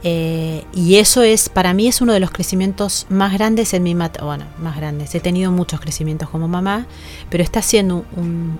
[0.03, 3.95] Eh, y eso es, para mí es uno de los crecimientos más grandes en mi
[3.95, 5.13] mat bueno, más grandes.
[5.15, 6.87] He tenido muchos crecimientos como mamá,
[7.29, 8.59] pero está siendo un,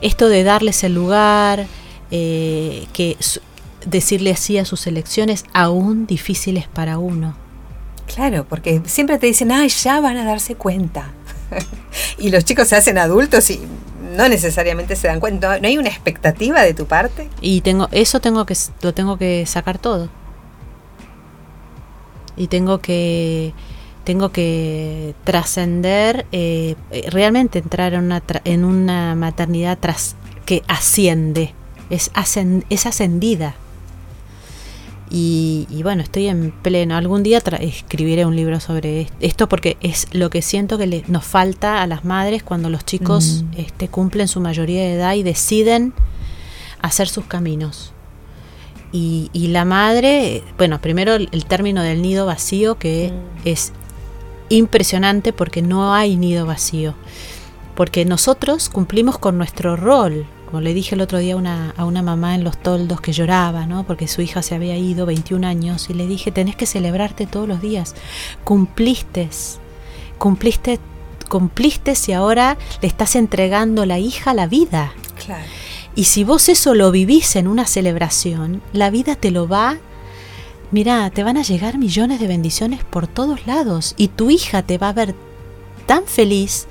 [0.00, 1.66] esto de darles el lugar,
[2.10, 3.16] eh, que
[3.86, 7.34] decirle así a sus elecciones, aún difíciles para uno.
[8.14, 11.12] Claro, porque siempre te dicen, ay, ya van a darse cuenta.
[12.18, 13.60] y los chicos se hacen adultos y
[14.16, 15.60] no necesariamente se dan cuenta.
[15.60, 17.28] ¿No hay una expectativa de tu parte?
[17.40, 20.08] Y tengo, eso tengo que, lo tengo que sacar todo.
[22.36, 23.52] Y tengo que,
[24.04, 26.74] tengo que trascender, eh,
[27.10, 31.54] realmente entrar en una, en una maternidad tras, que asciende,
[31.90, 32.10] es,
[32.70, 33.54] es ascendida.
[35.12, 36.94] Y, bueno, estoy en pleno.
[36.94, 41.24] Algún día escribiré un libro sobre esto porque es lo que siento que le, nos
[41.24, 43.58] falta a las madres cuando los chicos mm.
[43.58, 45.92] este, cumplen su mayoría de edad y deciden
[46.80, 47.92] hacer sus caminos.
[48.92, 53.48] Y, la madre, bueno, primero el, término del nido vacío que mm.
[53.48, 53.72] es
[54.48, 56.94] impresionante porque no hay nido vacío.
[57.74, 61.36] Porque nosotros cumplimos con nuestro rol, como le dije el otro día
[61.76, 63.84] a una mamá en los toldos que lloraba, ¿no?
[63.84, 67.46] Porque su hija se había ido 21 años y le dije, tenés que celebrarte todos
[67.46, 67.94] los días.
[68.42, 69.28] Cumpliste,
[70.18, 70.80] cumpliste,
[71.28, 74.92] cumpliste y ahora le estás entregando la hija a la vida.
[75.24, 75.44] Claro.
[75.94, 79.78] Y si vos eso lo vivís en una celebración, la vida te lo va
[80.72, 84.78] Mira, te van a llegar millones de bendiciones por todos lados y tu hija te
[84.78, 85.16] va a ver
[85.86, 86.68] tan feliz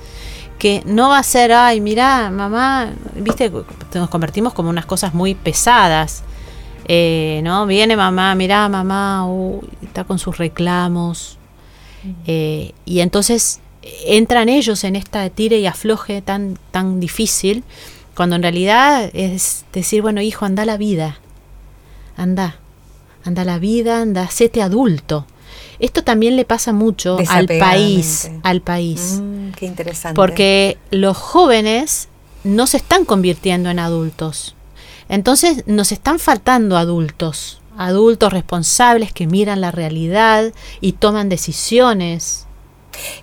[0.60, 3.50] que no va a ser, ay, mira, mamá, viste,
[3.94, 6.22] nos convertimos como unas cosas muy pesadas.
[6.86, 7.66] Eh, ¿no?
[7.66, 9.26] Viene mamá, mira, mamá,
[9.82, 11.38] está con sus reclamos.
[12.26, 13.60] Eh, y entonces
[14.06, 17.64] entran ellos en esta tire y afloje tan, tan difícil,
[18.14, 21.20] cuando en realidad es decir, bueno, hijo, anda la vida,
[22.16, 22.56] anda,
[23.24, 25.26] anda la vida, anda, séte adulto.
[25.80, 29.18] Esto también le pasa mucho al país, al país.
[29.20, 30.14] Mm, qué interesante.
[30.14, 32.08] Porque los jóvenes
[32.44, 34.54] no se están convirtiendo en adultos.
[35.08, 42.46] Entonces nos están faltando adultos, adultos responsables que miran la realidad y toman decisiones.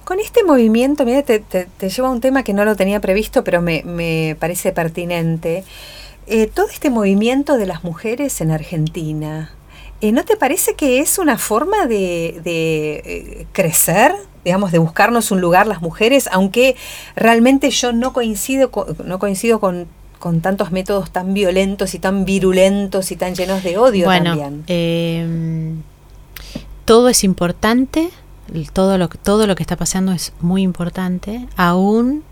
[0.04, 3.44] Con este movimiento, mira, te, te, llevo a un tema que no lo tenía previsto,
[3.44, 5.64] pero me, parece pertinente.
[6.26, 9.52] Eh, todo este movimiento de las mujeres en Argentina,
[10.02, 14.14] ¿No te parece que es una forma de, eh, crecer,
[14.46, 16.76] digamos, de buscarnos un lugar las mujeres, aunque
[17.16, 19.88] realmente yo no coincido con, no coincido con,
[20.42, 24.64] tantos métodos tan violentos y tan virulentos y tan llenos de odio bueno, también?
[24.68, 25.82] Em,
[26.84, 28.10] todo es importante,
[28.74, 32.24] todo lo, todo lo que está pasando es muy importante, aún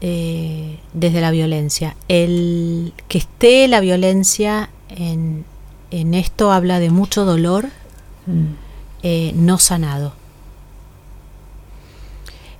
[0.00, 1.96] eh, desde la violencia.
[2.08, 5.44] El que esté la violencia en,
[5.92, 7.66] en esto habla de mucho dolor
[8.26, 8.46] mm.
[9.02, 10.14] eh, no sanado.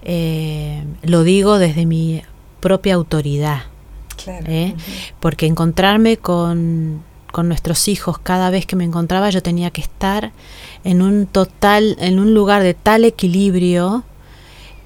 [0.04, 2.22] Eh, lo digo desde mi
[2.60, 3.62] propia autoridad.
[4.26, 4.74] ¿eh?
[5.18, 10.32] Porque encontrarme con, con, nuestros hijos cada vez que me encontraba yo tenía que estar
[10.84, 14.04] en un total, en un lugar de tal equilibrio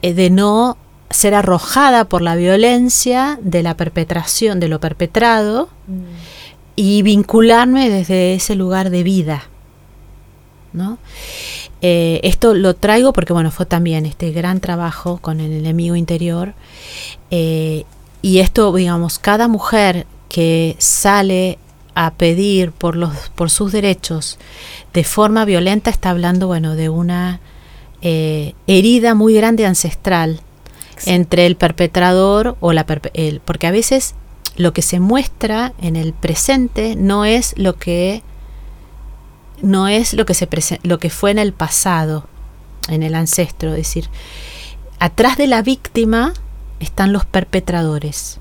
[0.03, 0.79] de no
[1.11, 5.69] ser arrojada por la violencia de la perpetración, de lo perpetrado.
[5.89, 6.36] Mm
[6.77, 9.45] y vincularme desde ese lugar de vida.
[10.73, 10.99] ¿no?
[11.81, 16.55] Eh, esto lo traigo porque bueno, fue también este gran trabajo con el enemigo interior.
[17.31, 17.85] Eh,
[18.23, 21.59] y esto, digamos, cada mujer que sale
[21.95, 24.39] a pedir por, los, por sus derechos
[24.93, 27.41] de forma violenta está hablando, bueno, de una
[28.03, 30.41] eh, herida muy grande ancestral
[31.07, 32.85] entre el perpetrador o la
[33.15, 34.15] el, porque a veces
[34.57, 38.23] lo que se muestra en el presente no es lo que
[39.62, 40.49] no es lo que se
[40.83, 42.27] lo que fue en el pasado,
[42.88, 44.09] en el ancestro, es decir,
[44.99, 46.35] atrás de la víctima
[46.81, 48.38] están los perpetradores.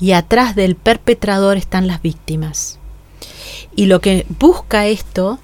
[0.00, 2.80] Y atrás del perpetrador están las víctimas.
[3.76, 5.38] Y lo que busca esto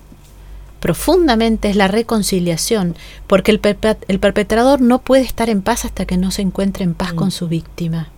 [0.81, 6.31] profundamente es la reconciliación, porque el, perpetrador no puede estar en paz hasta que no
[6.31, 7.33] se encuentre en paz con mm.
[7.33, 8.09] su víctima.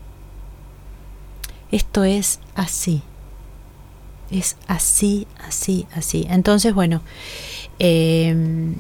[1.71, 3.03] Esto es así.
[4.31, 6.27] Es así, así, así.
[6.31, 7.03] Entonces, bueno,
[7.79, 8.75] em,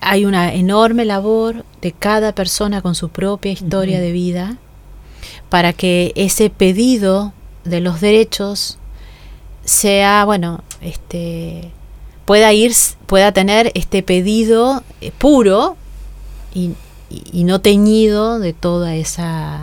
[0.00, 4.58] hay una enorme labor de cada persona con su propia historia de vida
[5.48, 7.32] para que ese pedido
[7.64, 8.78] de los derechos
[9.64, 11.70] sea, bueno, este
[12.24, 12.72] pueda ir,
[13.06, 15.76] pueda tener este pedido eh, puro
[16.54, 16.72] y,
[17.32, 19.60] no teñido de toda esa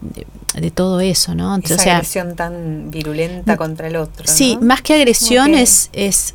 [0.00, 0.26] de,
[0.70, 1.56] todo eso, ¿no?
[1.56, 4.26] esa agresión tan virulenta contra el otro.
[4.26, 6.34] Sí, más que agresión es, es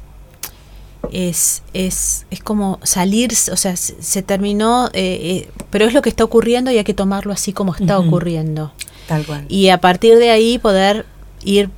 [1.11, 6.09] es, es, es como salir, o sea, se, terminó, eh, eh, pero es lo que
[6.09, 8.71] está ocurriendo y hay que tomarlo así como está ocurriendo.
[9.07, 9.45] Tal cual.
[9.49, 11.05] Y a partir de ahí poder
[11.43, 11.69] ir,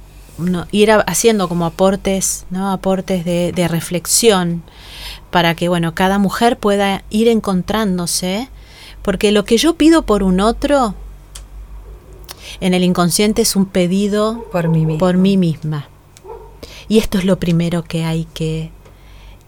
[0.71, 2.71] ir haciendo como aportes, ¿no?
[2.71, 4.63] Aportes de, de reflexión
[5.31, 8.49] para que, bueno, cada mujer pueda ir encontrándose,
[9.01, 10.95] porque lo que yo pido por un otro,
[12.59, 15.87] en el inconsciente es un pedido por mí Por mí misma.
[16.87, 18.71] Y esto es lo primero que hay que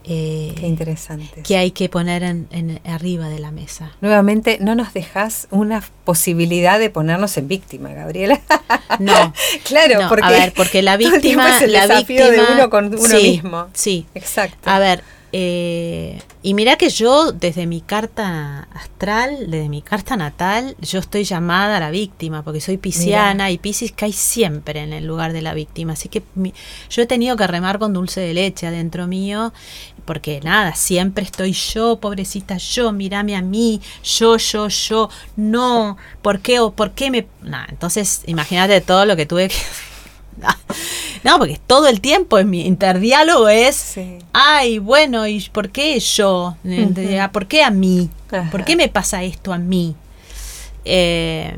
[0.08, 1.42] eh, Qué interesante.
[1.42, 3.94] que hay que poner en, arriba de la mesa.
[4.02, 8.40] Nuevamente, no nos dejas una posibilidad de ponernos en víctima, Gabriela.
[9.00, 13.16] No, claro, porque, a ver, porque la víctima, es la víctima de uno con uno
[13.16, 13.68] mismo.
[13.74, 14.70] Sí, exacto.
[14.70, 15.04] A ver,
[15.38, 21.26] eh, y mira que yo, desde mi carta astral, desde mi carta natal, yo estoy
[21.26, 25.42] llamada a la víctima, porque soy pisciana y Piscis cae siempre en el lugar de
[25.42, 25.92] la víctima.
[25.92, 26.24] Así que
[26.90, 29.52] yo he tenido que remar con dulce de leche adentro mío,
[30.06, 36.40] porque nada, siempre estoy yo, pobrecita yo, mírame a mí, yo, yo, yo, no, ¿por
[36.40, 37.28] qué o por qué me...
[37.42, 39.56] Nah, entonces, imagínate todo lo que tuve que
[41.24, 43.96] no, porque todo el tiempo en mi interdiálogo es,
[44.34, 46.58] ay, bueno, ¿y por qué yo?
[47.32, 48.10] ¿Por qué a mí?
[48.52, 49.96] ¿Por qué me pasa esto a mí?
[50.84, 51.58] Eh,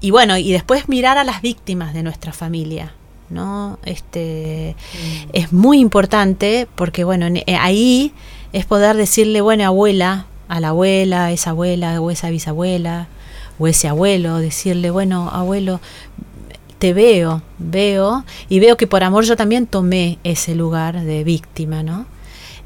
[0.00, 2.94] y bueno, y después mirar a las víctimas de nuestra familia.
[3.30, 3.78] ¿no?
[3.84, 5.30] Este mm.
[5.34, 8.12] es muy importante porque bueno, eh, ahí
[8.52, 13.08] es poder decirle, bueno, abuela, a la abuela, esa abuela o esa bisabuela
[13.58, 15.80] o ese abuelo, decirle, bueno, abuelo,
[16.78, 21.82] te veo, veo, y veo que por amor yo también tomé ese lugar de víctima,
[21.82, 22.06] ¿no?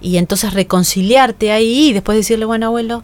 [0.01, 3.03] Y entonces reconciliarte ahí y después decirle, bueno, abuelo,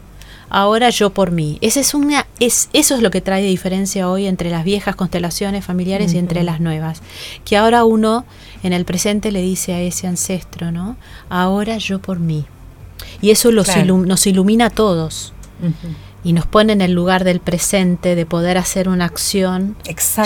[0.51, 1.59] ahora yo por mí.
[1.61, 5.65] Ese es una, es, eso es lo que trae diferencia hoy entre las viejas constelaciones
[5.65, 7.03] familiares y entre las nuevas.
[7.45, 8.25] Que ahora uno
[8.63, 10.97] en el presente le dice a ese ancestro, ¿no?
[11.29, 12.45] Ahora yo por mí.
[13.21, 15.33] Y eso los nos ilumina a todos
[16.29, 19.77] y nos pone en el lugar del presente de poder hacer una acción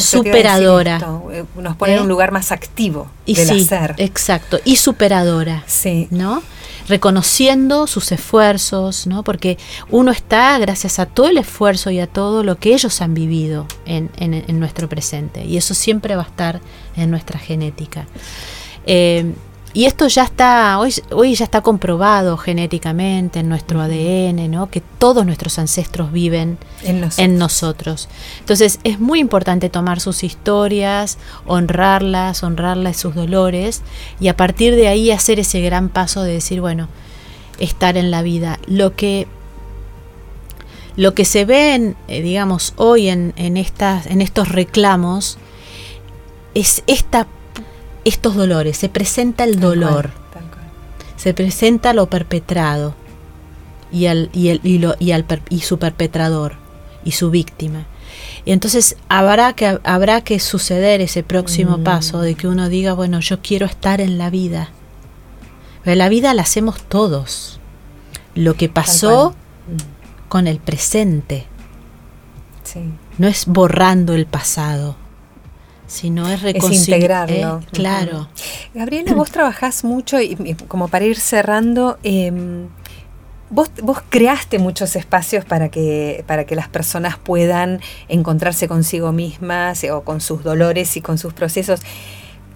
[0.00, 0.96] superadora.
[1.30, 2.08] Eh, nos pone en un ¿Eh?
[2.08, 5.62] lugar más activo y del sí, Exacto, y superadora.
[5.68, 6.08] Sí.
[6.10, 6.42] ¿No?
[6.88, 9.22] Reconociendo sus esfuerzos, ¿no?
[9.22, 9.58] Porque
[9.90, 13.68] uno está gracias a todo el esfuerzo y a todo lo que ellos han vivido
[13.86, 15.44] en, en, nuestro presente.
[15.44, 16.60] Y eso siempre va a estar
[16.96, 18.08] en nuestra genética.
[18.86, 19.32] Eh,
[19.74, 24.68] y esto ya está, hoy, hoy ya está comprobado genéticamente en nuestro ADN, ¿no?
[24.70, 28.08] que todos nuestros ancestros viven en nosotros.
[28.40, 33.82] Entonces es muy importante tomar sus historias, honrarlas, honrarlas sus dolores
[34.20, 36.88] y a partir de ahí hacer ese gran paso de decir, bueno,
[37.58, 38.58] estar en la vida.
[38.66, 39.26] Lo que,
[40.96, 45.38] lo que se ve, en, eh, digamos, hoy en, en, estas, en estos reclamos
[46.54, 47.26] es esta
[48.04, 50.10] estos dolores, se presenta el dolor,
[51.16, 52.94] se presenta lo perpetrado
[53.92, 56.54] y, al, y, el, y, lo, y, al, y su perpetrador
[57.04, 57.86] y su víctima.
[58.44, 61.84] Y entonces habrá que, habrá que suceder ese próximo mm.
[61.84, 64.70] paso de que uno diga, bueno, yo quiero estar en la vida.
[65.84, 67.60] Pero la vida la hacemos todos.
[68.34, 69.34] Lo que pasó
[70.28, 71.46] con el presente.
[73.18, 74.96] No es borrando el pasado
[75.92, 77.58] sino es integrarlo.
[77.58, 77.66] ¿eh?
[77.70, 78.28] claro.
[78.72, 82.68] Gabriela, vos trabajás mucho y, como para ir cerrando, em,
[83.50, 89.84] vos, vos creaste muchos espacios para que, para que las personas puedan encontrarse consigo mismas
[89.84, 91.80] o con sus dolores y con sus procesos.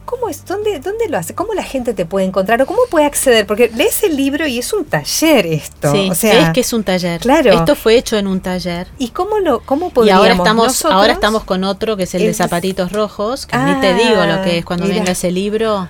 [0.06, 0.44] ¿Cómo es?
[0.46, 1.34] ¿Dónde, ¿Dónde lo hace?
[1.34, 3.46] ¿Cómo la gente te puede encontrar o cómo puede acceder?
[3.46, 5.92] Porque lees el libro y es un taller esto.
[5.92, 7.20] Sí, es que es un taller.
[7.20, 7.52] Claro.
[7.52, 8.86] Esto fue hecho en un taller.
[8.98, 12.22] ¿Y cómo lo cómo podríamos Y ahora estamos ahora estamos con otro que es el,
[12.22, 15.88] de zapatitos rojos, que ni te digo lo que es cuando venga ese libro.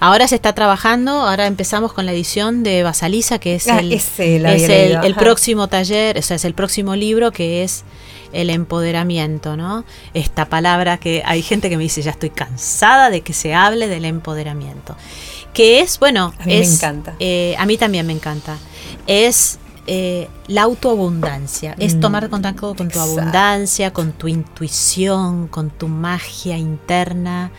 [0.00, 3.92] Ahora se está trabajando, ahora empezamos con la edición de Basaliza, que es, ah, el,
[3.92, 7.84] es el, próximo taller, o sea, es el próximo libro que es
[8.34, 9.84] el empoderamiento, ¿no?
[10.12, 13.88] Esta palabra que hay gente que me dice, ya estoy cansada de que se hable
[13.88, 14.96] del empoderamiento.
[15.52, 17.14] Que es, bueno, a mí me encanta.
[17.20, 18.58] Eh, a mí también me encanta.
[19.06, 25.70] Es eh, la autoabundancia, es mm, tomar contacto con tu abundancia, con tu intuición, con
[25.70, 27.50] tu magia interna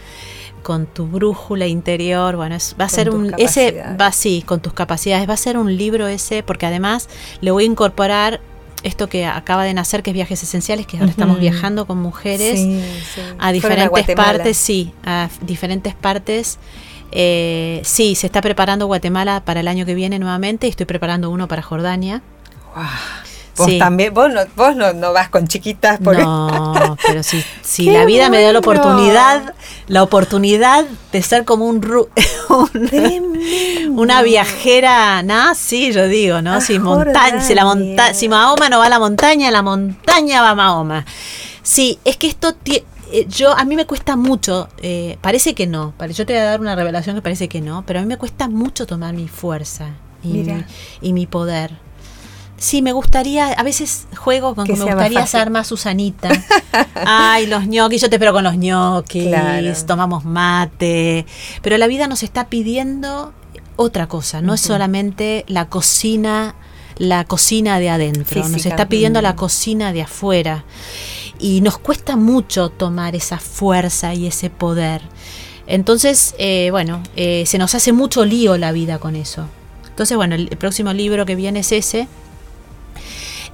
[0.66, 5.30] con tu brújula interior, bueno, va a ser un ese va sí, con tus capacidades,
[5.30, 7.08] va a ser un libro ese porque además
[7.40, 8.42] le voy a incorporar
[8.86, 12.60] esto que acaba de nacer, que es Viajes Esenciales, que ahora estamos viajando con mujeres
[12.60, 12.82] Sí,
[13.16, 13.22] sí.
[13.40, 16.58] a diferentes partes, sí, a diferentes partes.
[17.12, 21.30] Eh, sí, se está preparando Guatemala para el año que viene nuevamente y estoy preparando
[21.30, 22.22] uno para Jordania.
[22.74, 22.86] Guau.
[23.58, 23.80] Vos Sí.
[23.80, 28.04] también, vos no, vos no, no vas con chiquitas porque No, pero si, si la
[28.06, 29.54] vida me dio la oportunidad,
[29.88, 30.84] la oportunidad
[31.14, 32.10] de ser como un, ru-
[33.92, 36.54] una viajera nazi, yo digo, ¿no?
[36.54, 40.42] A Si, montaña, si, la monta si Mahoma no va a la montaña, la montaña
[40.42, 41.06] va a Mahoma.
[41.64, 45.94] Sí, es que esto eh, yo a mí me cuesta mucho, eh, parece que no,
[46.14, 48.18] yo te voy a dar una revelación que parece que no, pero a mí me
[48.18, 49.90] cuesta mucho tomar mi fuerza
[50.24, 50.64] y, mi,
[51.02, 51.85] y mi poder.
[52.58, 56.30] Sí, me gustaría, a veces juego con Que que, me gustaría ser más Susanita.
[56.96, 59.74] Ay, los ñoquis, yo te espero con los ñoquis, Claro.
[59.86, 61.26] tomamos mate.
[61.62, 63.34] Pero la vida nos está pidiendo
[63.76, 66.56] otra cosa, no es solamente la cocina,
[66.98, 70.64] la cocina de adentro, nos está pidiendo la cocina de afuera.
[71.38, 75.02] Y nos cuesta mucho tomar esa fuerza y ese poder.
[75.68, 79.46] Entonces, eh, bueno, eh, se nos hace mucho lío la vida con eso.
[79.90, 82.08] Entonces, bueno, el próximo libro que viene es ese.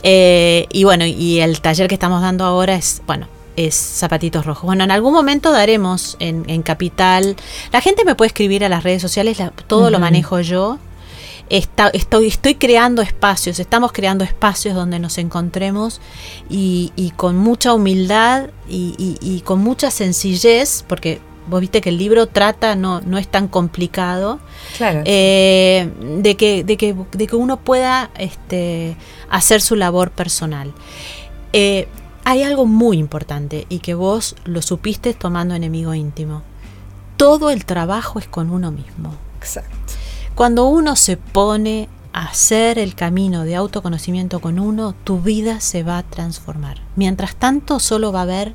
[0.03, 4.63] Eh, y bueno, y el taller que estamos dando ahora es, bueno, es Zapatitos Rojos.
[4.63, 7.35] Bueno, en algún momento daremos en, en Capital.
[7.71, 10.79] La gente me puede escribir a las redes sociales, la- todo lo manejo yo.
[11.49, 15.99] Está- estoy, estoy creando espacios, estamos creando espacios donde nos encontremos
[16.49, 21.19] y, y con mucha humildad y, y- y con mucha sencillez, porque
[21.51, 24.39] vos viste que el libro trata, no, no es tan complicado,
[24.77, 25.03] claro.
[25.05, 28.95] eh, de, que, de, que, de que uno pueda este,
[29.29, 30.73] hacer su labor personal.
[31.51, 31.89] Eh,
[32.23, 36.41] hay algo muy importante y que vos lo supiste tomando enemigo íntimo.
[37.17, 39.13] Todo el trabajo es con uno mismo.
[39.37, 39.75] Exacto.
[40.33, 45.83] Cuando uno se pone a hacer el camino de autoconocimiento con uno, tu vida se
[45.83, 46.77] va a transformar.
[46.95, 48.53] Mientras tanto, solo va a haber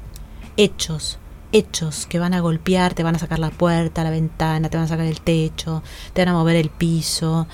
[0.57, 1.19] hechos,
[1.57, 4.87] hechos que van a golpear, te van a sacar la puerta, la ventana, te van
[4.87, 5.83] a sacar el techo,
[6.13, 7.47] te van a mover el piso.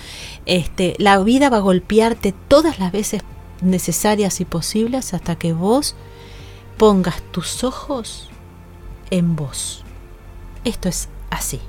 [0.46, 3.22] Este, la vida va a golpearte todas las veces
[3.60, 5.94] necesarias y posibles hasta que vos
[6.76, 8.30] pongas tus ojos
[9.10, 9.84] en vos.
[10.64, 11.60] Esto es así.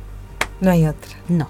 [0.59, 1.17] No hay otra.
[1.27, 1.47] No.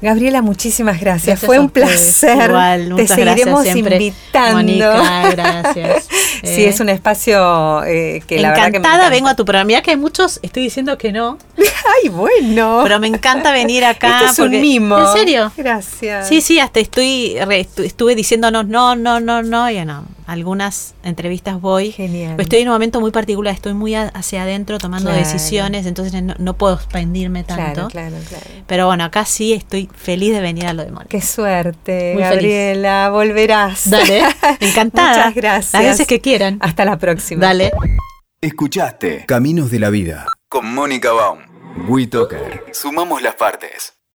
[0.00, 1.26] Gabriela, muchísimas gracias.
[1.26, 2.48] Gracias Fue un placer.
[2.50, 4.56] Igual, Te seguiremos invitando.
[4.56, 6.08] Mónica, gracias.
[6.38, 9.10] Sí, Eh, es un espacio eh, que la verdad que me Encantada encanta.
[9.10, 9.64] vengo a tu programa.
[9.66, 12.80] Mira que hay muchos, estoy diciendo que no, Ay, bueno.
[12.84, 14.20] pero me encanta venir acá.
[14.20, 14.96] Esto es un mimo.
[14.98, 15.50] ¿En serio?
[15.56, 16.28] Gracias.
[16.28, 21.60] Sí, sí, hasta estoy re- estuve diciéndonos no, no, no, no, y no, algunas entrevistas
[21.60, 21.90] voy.
[21.90, 22.34] Genial.
[22.36, 25.18] Pero Estoy en un momento muy particular, estoy muy a- hacia adentro tomando Claro.
[25.26, 27.88] decisiones, entonces no, no puedo expandirme Claro, tanto.
[27.88, 28.44] claro, claro.
[28.68, 31.08] Pero bueno, acá sí estoy feliz de venir a lo de Mónica.
[31.10, 32.30] Qué suerte, Muy feliz.
[32.34, 33.10] Gabriela.
[33.10, 33.90] Volverás.
[33.90, 34.22] Dale,
[34.60, 35.16] encantada.
[35.16, 35.72] Muchas gracias.
[35.74, 36.58] Las veces que quieran.
[36.60, 37.46] Hasta la próxima.
[37.46, 37.72] Dale.
[38.40, 41.40] Escuchaste Caminos de la Vida con Mónica Baum.
[41.88, 42.64] WeToker.
[42.72, 43.97] Sumamos las partes.